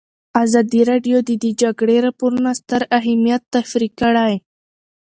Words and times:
ازادي 0.43 0.81
راډیو 0.91 1.17
د 1.27 1.31
د 1.43 1.45
جګړې 1.61 1.97
راپورونه 2.05 2.49
ستر 2.59 2.81
اهميت 2.99 3.41
تشریح 3.55 3.91
کړی. 3.99 4.33